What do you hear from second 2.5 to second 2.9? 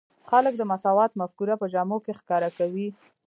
کوي.